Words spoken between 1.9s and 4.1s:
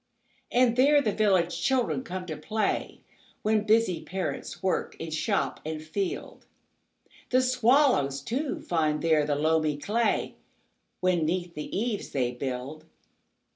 come to play, When busy